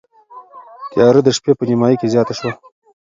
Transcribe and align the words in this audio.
تیاره 0.91 1.21
د 1.23 1.29
شپې 1.37 1.51
په 1.57 1.63
نیمايي 1.69 1.95
کې 1.99 2.07
زیاته 2.13 2.33
شوه. 2.39 2.51